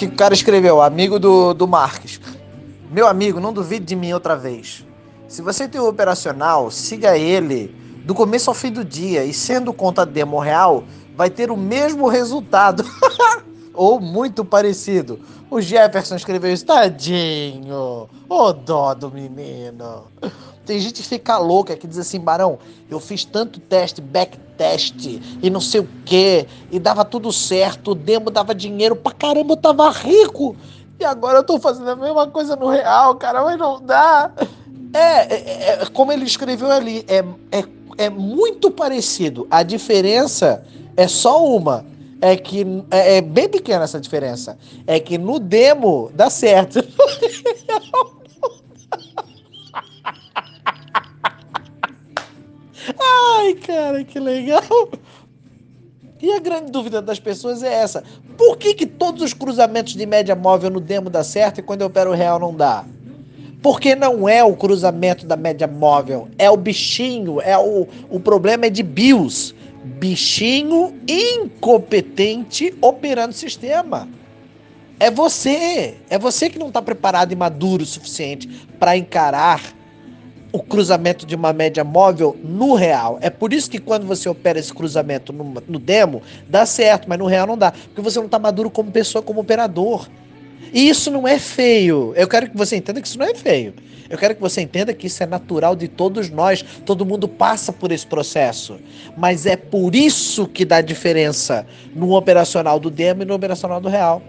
que 0.00 0.06
o 0.06 0.16
cara 0.16 0.32
escreveu, 0.32 0.80
amigo 0.80 1.18
do, 1.18 1.52
do 1.52 1.68
Marques. 1.68 2.18
Meu 2.90 3.06
amigo, 3.06 3.38
não 3.38 3.52
duvide 3.52 3.84
de 3.84 3.94
mim 3.94 4.14
outra 4.14 4.34
vez. 4.34 4.82
Se 5.28 5.42
você 5.42 5.68
tem 5.68 5.78
o 5.78 5.86
operacional, 5.86 6.70
siga 6.70 7.18
ele 7.18 7.74
do 8.06 8.14
começo 8.14 8.48
ao 8.48 8.54
fim 8.54 8.72
do 8.72 8.82
dia 8.82 9.26
e 9.26 9.34
sendo 9.34 9.74
conta 9.74 10.06
demo 10.06 10.38
real, 10.38 10.84
vai 11.14 11.28
ter 11.28 11.50
o 11.50 11.56
mesmo 11.56 12.08
resultado. 12.08 12.82
Ou 13.74 14.00
muito 14.00 14.42
parecido. 14.42 15.20
O 15.50 15.60
Jefferson 15.60 16.16
escreveu 16.16 16.50
isso, 16.50 16.64
tadinho. 16.64 18.08
Ô 18.26 18.52
dó 18.54 18.94
do 18.94 19.10
menino. 19.10 20.04
Tem 20.64 20.80
gente 20.80 21.02
que 21.02 21.08
fica 21.08 21.36
louca 21.36 21.76
que 21.76 21.86
diz 21.86 21.98
assim, 21.98 22.18
Barão, 22.18 22.58
eu 22.88 22.98
fiz 22.98 23.26
tanto 23.26 23.60
teste, 23.60 24.00
backtest 24.60 25.20
e 25.42 25.50
não 25.50 25.60
sei 25.60 25.80
o 25.80 25.88
que, 26.04 26.46
e 26.70 26.78
dava 26.78 27.04
tudo 27.04 27.32
certo, 27.32 27.92
o 27.92 27.94
demo 27.94 28.30
dava 28.30 28.54
dinheiro 28.54 28.94
pra 28.94 29.12
caramba, 29.12 29.54
eu 29.54 29.56
tava 29.56 29.90
rico. 29.90 30.54
E 30.98 31.04
agora 31.04 31.38
eu 31.38 31.42
tô 31.42 31.58
fazendo 31.58 31.88
a 31.88 31.96
mesma 31.96 32.26
coisa 32.26 32.54
no 32.56 32.68
real, 32.68 33.14
cara, 33.14 33.42
mas 33.42 33.58
não 33.58 33.80
dá. 33.80 34.30
É, 34.92 35.34
é, 35.34 35.82
é 35.82 35.86
como 35.86 36.12
ele 36.12 36.24
escreveu 36.24 36.70
ali, 36.70 37.04
é, 37.08 37.24
é, 37.50 37.64
é 37.96 38.10
muito 38.10 38.70
parecido. 38.70 39.46
A 39.50 39.62
diferença 39.62 40.62
é 40.96 41.08
só 41.08 41.42
uma. 41.44 41.86
É 42.20 42.36
que 42.36 42.66
é, 42.90 43.16
é 43.16 43.20
bem 43.22 43.48
pequena 43.48 43.84
essa 43.84 43.98
diferença. 43.98 44.58
É 44.86 45.00
que 45.00 45.16
no 45.16 45.38
demo 45.38 46.10
dá 46.14 46.28
certo. 46.28 46.80
Ai, 53.40 53.54
cara, 53.54 54.04
que 54.04 54.18
legal. 54.18 54.62
E 56.20 56.30
a 56.30 56.38
grande 56.38 56.70
dúvida 56.70 57.00
das 57.00 57.18
pessoas 57.18 57.62
é 57.62 57.72
essa: 57.72 58.04
por 58.36 58.58
que, 58.58 58.74
que 58.74 58.86
todos 58.86 59.22
os 59.22 59.32
cruzamentos 59.32 59.94
de 59.94 60.04
média 60.04 60.36
móvel 60.36 60.70
no 60.70 60.80
demo 60.80 61.08
dá 61.08 61.24
certo 61.24 61.58
e 61.58 61.62
quando 61.62 61.80
eu 61.80 61.86
opero 61.86 62.12
real 62.12 62.38
não 62.38 62.54
dá? 62.54 62.84
Porque 63.62 63.94
não 63.94 64.28
é 64.28 64.44
o 64.44 64.54
cruzamento 64.54 65.26
da 65.26 65.36
média 65.36 65.66
móvel, 65.66 66.28
é 66.38 66.50
o 66.50 66.56
bichinho, 66.56 67.40
é 67.40 67.56
o, 67.58 67.86
o 68.10 68.20
problema 68.20 68.66
é 68.66 68.70
de 68.70 68.82
BIOS. 68.82 69.54
Bichinho 69.82 70.94
incompetente 71.08 72.74
operando 72.82 73.30
o 73.30 73.36
sistema. 73.36 74.06
É 74.98 75.10
você, 75.10 75.96
é 76.10 76.18
você 76.18 76.50
que 76.50 76.58
não 76.58 76.68
está 76.68 76.82
preparado 76.82 77.32
e 77.32 77.36
maduro 77.36 77.82
o 77.82 77.86
suficiente 77.86 78.46
para 78.78 78.96
encarar 78.98 79.62
o 80.52 80.62
cruzamento 80.62 81.24
de 81.24 81.34
uma 81.34 81.52
média 81.52 81.84
móvel 81.84 82.36
no 82.42 82.74
real. 82.74 83.18
É 83.20 83.30
por 83.30 83.52
isso 83.52 83.70
que 83.70 83.78
quando 83.78 84.06
você 84.06 84.28
opera 84.28 84.58
esse 84.58 84.72
cruzamento 84.72 85.32
no, 85.32 85.62
no 85.66 85.78
demo, 85.78 86.22
dá 86.48 86.66
certo, 86.66 87.08
mas 87.08 87.18
no 87.18 87.26
real 87.26 87.46
não 87.46 87.56
dá. 87.56 87.72
Porque 87.72 88.00
você 88.00 88.18
não 88.18 88.26
está 88.26 88.38
maduro 88.38 88.70
como 88.70 88.90
pessoa, 88.90 89.22
como 89.22 89.40
operador. 89.40 90.08
E 90.72 90.88
isso 90.88 91.10
não 91.10 91.26
é 91.26 91.38
feio. 91.38 92.12
Eu 92.16 92.28
quero 92.28 92.50
que 92.50 92.56
você 92.56 92.76
entenda 92.76 93.00
que 93.00 93.06
isso 93.06 93.18
não 93.18 93.26
é 93.26 93.34
feio. 93.34 93.74
Eu 94.08 94.18
quero 94.18 94.34
que 94.34 94.40
você 94.40 94.60
entenda 94.60 94.92
que 94.92 95.06
isso 95.06 95.22
é 95.22 95.26
natural 95.26 95.76
de 95.76 95.86
todos 95.86 96.30
nós. 96.30 96.64
Todo 96.84 97.06
mundo 97.06 97.28
passa 97.28 97.72
por 97.72 97.92
esse 97.92 98.06
processo. 98.06 98.76
Mas 99.16 99.46
é 99.46 99.56
por 99.56 99.94
isso 99.94 100.48
que 100.48 100.64
dá 100.64 100.80
diferença 100.80 101.64
no 101.94 102.16
operacional 102.16 102.80
do 102.80 102.90
demo 102.90 103.22
e 103.22 103.24
no 103.24 103.34
operacional 103.34 103.80
do 103.80 103.88
real. 103.88 104.20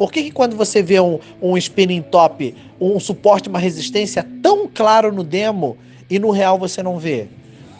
Por 0.00 0.10
que, 0.10 0.22
que 0.22 0.30
quando 0.30 0.56
você 0.56 0.82
vê 0.82 0.98
um, 0.98 1.18
um 1.42 1.58
spinning 1.58 2.00
top, 2.00 2.54
um 2.80 2.98
suporte, 2.98 3.50
uma 3.50 3.58
resistência 3.58 4.26
tão 4.42 4.66
claro 4.66 5.12
no 5.12 5.22
demo 5.22 5.76
e 6.08 6.18
no 6.18 6.30
real 6.30 6.58
você 6.58 6.82
não 6.82 6.98
vê? 6.98 7.28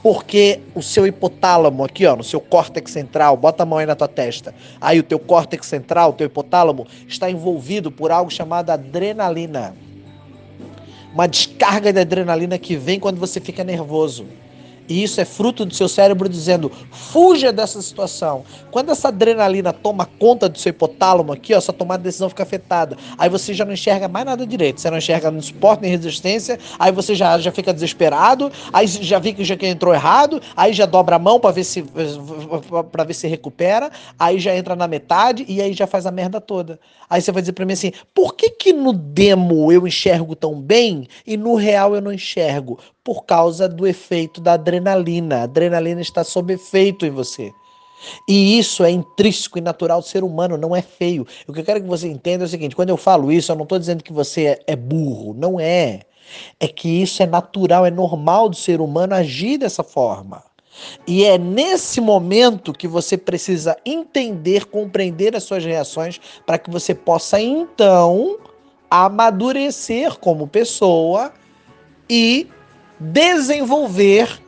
Porque 0.03 0.61
o 0.75 0.83
seu 0.83 1.07
hipotálamo 1.07 1.83
aqui, 1.83 2.05
ó, 2.05 2.15
no 2.15 2.23
seu 2.23 2.39
córtex 2.39 2.91
central, 2.91 3.39
bota 3.39 3.63
a 3.63 3.67
mão 3.67 3.79
aí 3.79 3.87
na 3.87 3.95
tua 3.95 4.07
testa. 4.07 4.55
Aí 4.79 4.99
o 4.99 5.03
teu 5.03 5.19
córtex 5.19 5.67
central, 5.67 6.11
o 6.11 6.13
teu 6.13 6.27
hipotálamo, 6.27 6.87
está 7.09 7.31
envolvido 7.31 7.91
por 7.91 8.13
algo 8.13 8.31
chamado 8.31 8.69
adrenalina. 8.69 9.75
Uma 11.15 11.27
descarga 11.27 11.91
de 11.91 12.01
adrenalina 12.01 12.59
que 12.59 12.77
vem 12.77 13.01
quando 13.01 13.19
você 13.19 13.41
fica 13.41 13.65
nervoso. 13.65 14.27
E 14.91 15.05
isso 15.05 15.21
é 15.21 15.25
fruto 15.25 15.65
do 15.65 15.73
seu 15.73 15.89
cérebro 15.89 16.29
dizendo: 16.29 16.71
fuja 16.91 17.53
dessa 17.53 17.81
situação. 17.81 18.43
Quando 18.73 18.91
essa 18.91 19.09
adrenalina 19.09 19.73
toma 19.73 20.05
conta 20.05 20.49
do 20.49 20.59
seu 20.59 20.71
hipotálamo 20.71 21.33
aqui, 21.33 21.55
ó, 21.55 21.61
sua 21.61 21.73
tomada 21.73 21.99
de 21.99 22.09
decisão 22.09 22.29
fica 22.29 22.43
afetada. 22.43 22.97
Aí 23.17 23.29
você 23.29 23.55
já 23.55 23.65
não 23.65 23.73
enxerga 23.73 24.09
mais 24.09 24.27
nada 24.27 24.45
direito. 24.45 24.81
Você 24.81 24.91
não 24.91 24.99
enxerga 24.99 25.31
nem 25.31 25.41
suporte 25.41 25.83
nem 25.83 25.93
resistência. 25.93 26.59
Aí 26.77 26.91
você 26.91 27.15
já, 27.15 27.39
já 27.39 27.53
fica 27.53 27.73
desesperado. 27.73 28.51
Aí 28.73 28.89
já 28.89 29.21
vê 29.21 29.33
que 29.33 29.45
já 29.45 29.57
entrou 29.63 29.95
errado. 29.95 30.43
Aí 30.57 30.73
já 30.73 30.87
dobra 30.87 31.17
a 31.17 31.19
mão 31.21 31.39
para 31.39 31.53
ver 31.53 31.65
se 31.65 31.85
para 32.91 33.05
ver 33.05 33.15
se 33.15 33.29
recupera. 33.29 33.93
Aí 34.19 34.41
já 34.41 34.57
entra 34.57 34.75
na 34.75 34.89
metade 34.89 35.45
e 35.47 35.63
aí 35.63 35.73
já 35.73 35.87
faz 35.87 36.05
a 36.05 36.11
merda 36.11 36.41
toda. 36.41 36.81
Aí 37.09 37.23
você 37.23 37.31
vai 37.31 37.43
dizer 37.43 37.53
para 37.53 37.65
mim 37.65 37.75
assim: 37.75 37.93
por 38.13 38.35
que 38.35 38.51
que 38.51 38.73
no 38.73 38.93
demo 38.93 39.71
eu 39.71 39.87
enxergo 39.87 40.35
tão 40.35 40.61
bem 40.61 41.07
e 41.25 41.37
no 41.37 41.55
real 41.55 41.95
eu 41.95 42.01
não 42.01 42.13
enxergo? 42.13 42.79
Por 43.05 43.25
causa 43.25 43.69
do 43.69 43.87
efeito 43.87 44.41
da 44.41 44.55
adrenalina. 44.55 44.80
A 44.89 45.43
adrenalina 45.43 46.01
está 46.01 46.25
sob 46.25 46.53
efeito 46.53 47.05
em 47.05 47.11
você. 47.11 47.53
E 48.27 48.59
isso 48.59 48.83
é 48.83 48.91
intrínseco 48.91 49.59
e 49.59 49.61
natural 49.61 50.01
do 50.01 50.07
ser 50.07 50.25
humano, 50.25 50.57
não 50.57 50.75
é 50.75 50.81
feio. 50.81 51.27
O 51.47 51.53
que 51.53 51.61
eu 51.61 51.65
quero 51.65 51.83
que 51.83 51.89
você 51.89 52.09
entenda 52.09 52.45
é 52.45 52.47
o 52.47 52.49
seguinte: 52.49 52.75
quando 52.75 52.89
eu 52.89 52.97
falo 52.97 53.31
isso, 53.31 53.53
eu 53.53 53.57
não 53.57 53.65
estou 53.65 53.79
dizendo 53.79 54.03
que 54.03 54.13
você 54.13 54.47
é, 54.47 54.63
é 54.69 54.77
burro, 54.77 55.35
não 55.35 55.61
é. 55.61 56.01
É 56.59 56.69
que 56.69 57.03
isso 57.03 57.23
é 57.23 57.27
natural, 57.27 57.85
é 57.85 57.91
normal 57.91 58.49
do 58.49 58.57
ser 58.57 58.81
humano 58.81 59.15
agir 59.15 59.59
dessa 59.59 59.83
forma. 59.83 60.43
E 61.07 61.25
é 61.25 61.37
nesse 61.37 62.01
momento 62.01 62.73
que 62.73 62.87
você 62.87 63.19
precisa 63.19 63.77
entender, 63.85 64.67
compreender 64.67 65.37
as 65.37 65.43
suas 65.43 65.65
reações, 65.65 66.21
para 66.47 66.57
que 66.57 66.71
você 66.71 66.95
possa 66.95 67.41
então 67.41 68.39
amadurecer 68.89 70.19
como 70.19 70.47
pessoa 70.47 71.33
e 72.09 72.49
desenvolver 72.99 74.41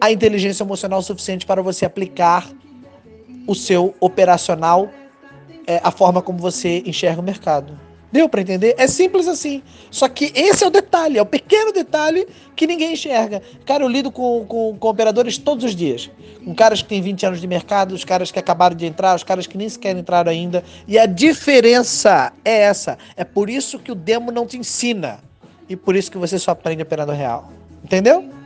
a 0.00 0.10
inteligência 0.12 0.62
emocional 0.62 1.02
suficiente 1.02 1.44
para 1.44 1.62
você 1.62 1.84
aplicar 1.84 2.48
o 3.46 3.54
seu 3.54 3.94
operacional, 3.98 4.90
é, 5.66 5.80
a 5.82 5.90
forma 5.90 6.20
como 6.20 6.38
você 6.38 6.82
enxerga 6.86 7.20
o 7.20 7.24
mercado. 7.24 7.78
Deu 8.10 8.26
para 8.26 8.40
entender? 8.40 8.74
É 8.78 8.86
simples 8.86 9.28
assim. 9.28 9.62
Só 9.90 10.08
que 10.08 10.32
esse 10.34 10.64
é 10.64 10.66
o 10.66 10.70
detalhe, 10.70 11.18
é 11.18 11.22
o 11.22 11.26
pequeno 11.26 11.72
detalhe 11.72 12.26
que 12.56 12.66
ninguém 12.66 12.94
enxerga. 12.94 13.42
Cara, 13.66 13.84
eu 13.84 13.88
lido 13.88 14.10
com, 14.10 14.46
com, 14.46 14.76
com, 14.78 14.88
operadores 14.88 15.36
todos 15.36 15.64
os 15.64 15.76
dias. 15.76 16.10
Com 16.42 16.54
caras 16.54 16.80
que 16.80 16.88
têm 16.88 17.02
20 17.02 17.26
anos 17.26 17.40
de 17.40 17.46
mercado, 17.46 17.94
os 17.94 18.04
caras 18.04 18.30
que 18.30 18.38
acabaram 18.38 18.74
de 18.74 18.86
entrar, 18.86 19.14
os 19.14 19.22
caras 19.22 19.46
que 19.46 19.58
nem 19.58 19.68
sequer 19.68 19.94
entraram 19.94 20.30
ainda. 20.30 20.64
E 20.86 20.98
a 20.98 21.04
diferença 21.04 22.32
é 22.44 22.62
essa. 22.62 22.96
É 23.14 23.24
por 23.24 23.50
isso 23.50 23.78
que 23.78 23.92
o 23.92 23.94
demo 23.94 24.32
não 24.32 24.46
te 24.46 24.56
ensina. 24.56 25.20
E 25.68 25.76
por 25.76 25.94
isso 25.94 26.10
que 26.10 26.16
você 26.16 26.38
só 26.38 26.52
aprende 26.52 26.82
operando 26.82 27.12
real. 27.12 27.52
Entendeu? 27.84 28.37